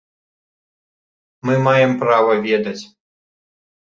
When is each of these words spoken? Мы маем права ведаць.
Мы 1.49 1.53
маем 1.67 1.93
права 2.03 2.33
ведаць. 2.47 2.79